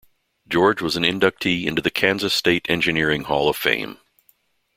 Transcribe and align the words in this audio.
George 0.47 0.81
was 0.81 0.95
an 0.95 1.03
inductee 1.03 1.67
into 1.67 1.79
the 1.79 1.91
Kansas 1.91 2.33
State 2.33 2.65
Engineering 2.67 3.25
Hall 3.25 3.47
of 3.49 3.55
Fame. 3.55 3.99